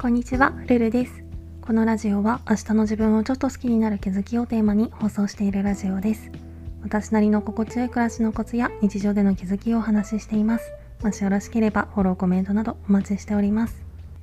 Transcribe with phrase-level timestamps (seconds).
[0.00, 1.22] こんにちは、ルルです。
[1.60, 6.30] このラジオは明日の自分をちょっと好きになる気づきをテーマに放送しているラジオです。
[6.82, 10.72] 私なりの心地よい暮らしのコツや日常での気づきをお話ししています。
[11.02, 13.82] もしよろしければフォロー、コメントなどお待ちしております。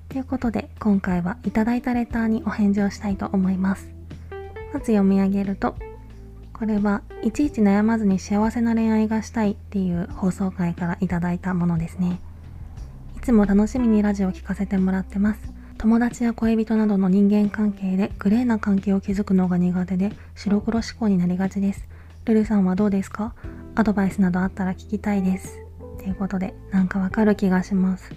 [0.10, 3.88] ということで、今回はいただいたレターにお返事をしたいと思います。
[4.74, 5.76] まず読み上げると、
[6.54, 12.20] これはいちいち悩まずに幸せな恋愛がしたいっていう放送回からいただいたものですね。
[13.16, 15.57] いつも楽しみにラジオを聴かせてもらってます。
[15.80, 21.88] 友達や恋人などの人間関係でグレーな関係を築くのが苦手で白黒思考になりがちです。
[22.26, 23.36] ルルさんはどうですか？
[23.76, 25.60] アドバイスなどあったら聞きたいです。
[26.00, 28.12] ということで、なんかわかる気がします。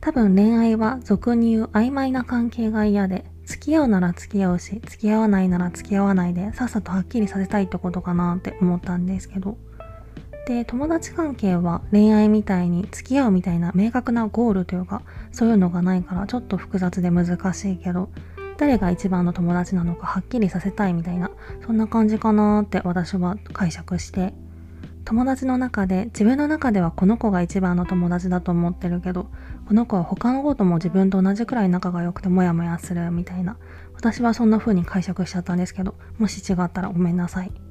[0.00, 9.56] 多分恋愛は俗に言う曖昧な関係が嫌で、付き合うなら付き合うし、付き合わないなら付き合わないで、さっさとはっきりさせたいってことかなって思ったんですけど。
[10.46, 18.08] で友達関係は恋愛みたいに付き合うみたいな明確なゴールというかそういうのがないからちょっと複雑で難しいけど
[18.56, 21.32] 誰が一番の友達なのかはっきりさせたいみたいな
[21.66, 24.34] そんな感じかなって私は解釈して
[25.04, 29.26] 友達の中で自分の中ではこの子が一番の友達だと思ってるけど
[29.66, 33.56] この子は他の子とも自分と同じくらい仲が良くてモヤモヤするみたいな
[33.94, 37.65] 私はそんな風に解釈しちゃったんですけどもし違ったらごめんなさい。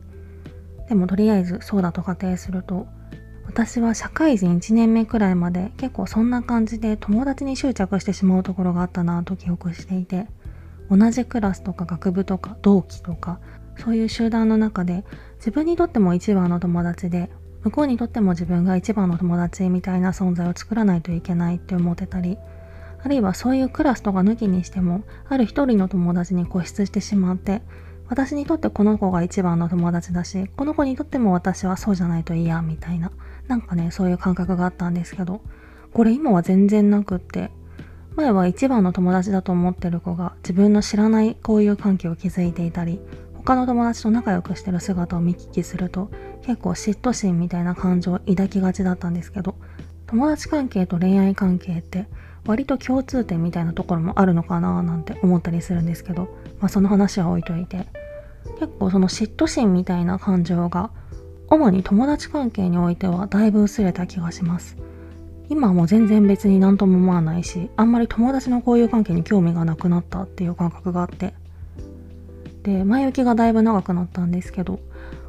[0.87, 2.87] でもとりあえずそうだと仮定すると
[3.45, 10.27] 私は社会人1年目くらいまで結構そんな感じで友達に執着してしまうところがあったなと記憶していて
[10.89, 13.39] 同じクラスとか学部とか同期とか
[13.77, 15.03] そういう集団の中で
[15.37, 17.29] 自分にとっても一番の友達で
[17.63, 22.37] 向こうにとっても自分が一番の友達みたいな存在を作らないといけないって思ってたり
[23.03, 27.61] あるいはそういうクラスとか抜きにしてもある一人の友達に固執してしまって
[28.07, 33.11] 私にとってこの子が一番の友達だし、この子にとっても私はそうじゃないといいや、みたいな。
[33.47, 35.41] なんかね、そういう感覚があったんですけど、
[35.93, 37.51] これ今は全然なくって、
[38.15, 42.99] 前は一番の友達だと思ってる子が自分の知らない交友関係を築いていたり、
[43.33, 46.09] 他の友達と仲良くしてる姿を見聞きすると、
[46.43, 49.55] 結構嫉妬心みたいな感情を抱きがちだったんですけど、
[50.07, 52.07] 友達関係と恋愛関係って
[52.45, 56.23] 割と共通点みたいなところもあるのかななんて思ったりするんですけど、
[56.59, 57.87] まあ、その話は置いといて。
[58.59, 60.91] 結構その嫉妬心みたいな感情が
[61.49, 64.77] 主に友達関係においてはだいぶ薄れた気がします。
[65.47, 71.33] 今はもう全然別に何とも思わないしあんまり友達の交友関係に興味がなくなったっていう感覚があって。
[72.63, 74.79] で前置きがだいぶ長くなったんですけど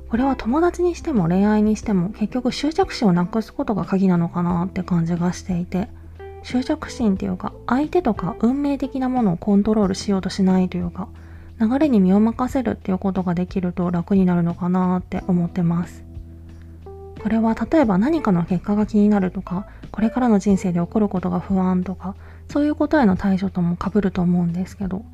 [0.08, 5.88] これは友達にしても恋愛にしても結局執着心をなくすことが鍵なのかなって感じがしていて。
[6.46, 11.08] 執着心っていうか相手とか運命的なものをコントロールしようとしないというか
[11.60, 16.04] 流れに身を任せるっていうことができると楽になるのかなって思ってます。
[17.20, 22.14] これは例えば何かの結果が気になるとかこれからの人生で起こることが不安とか
[22.48, 25.04] そういうことへの対処ともかぶると思うんですけど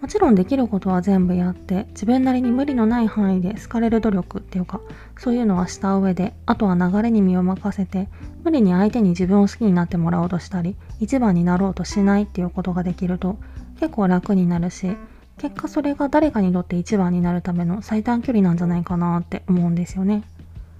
[0.00, 4.80] もちろんできることは全部やって自分なりに無理のない範囲で好かれる努力っていうか
[5.18, 8.08] そういうのはした上であとは流れに身を任せて
[8.44, 13.38] 無理に相手に自分を好きになってもらおうとしたり一番になろうとしないっていうことができると
[13.80, 14.96] 結構楽になるし
[15.38, 20.22] 結果それが誰かにとって一番になるための最短距離なんじゃないかなって思うんですよね。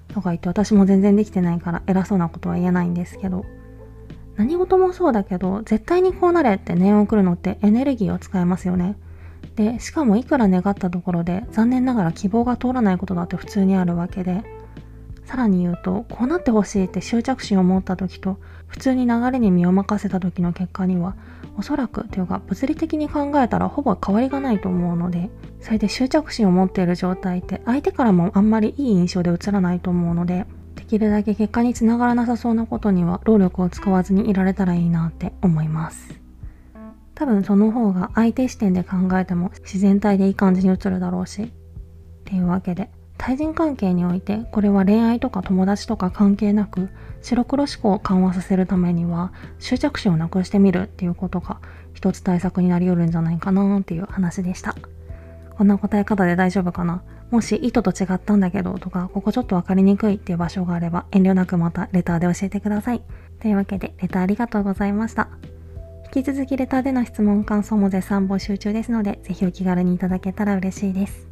[0.08, 3.44] とか言って私も全然できてないから偉そうなことは言えないんですけど
[4.36, 8.96] 何事もそうだけど絶対にこうなれって念を送るのってエネルギーを使いますよね。
[9.56, 14.44] でしかもいくら願ったところで残念ながら希望が通らないことだって普通にあるわけで
[15.24, 21.16] さらに言うとこうなってほしいって執着心を持った時と普通に流れに身を任せた時の結果には
[21.58, 25.30] おそらくというか物理的に考えたらほぼ変わりがないと思うので
[25.60, 36.25] それで執着心を持っている状態って相手からもあんまりいい印象で映らないと思うのでできるだけ結果につながらなさそうなことには労力を使わずにいられたらいいなって思います。
[37.16, 41.42] 多分その方が相手視点で考えても自然体でいい感じに映るだろうし。
[41.42, 41.48] っ
[42.24, 46.90] ていうわけで、対人関係においてこれは恋愛とか友達とか関係なく
[47.22, 51.60] 白黒思考を緩和させるためには執着心をなくしてみるっていうことが
[51.94, 54.76] 一つ対策になり得るんじゃないかなっていう話でした。
[55.56, 57.02] こんな答え方で大丈夫かな？
[57.30, 63.02] もし意図と違ったんだけどとかここちょっとわかりにくいっていう場所があれば遠慮なくまたレターで教えてください。
[63.40, 65.28] というわけでレターありがとうございました。
[66.06, 71.26] 引き続きレターでの質問感想も絶賛募集中ですので、ぜひお気軽にいただけたら嬉しいです。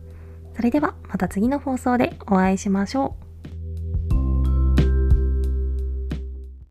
[0.57, 3.24] それではまた次の放送でお会いしましょう。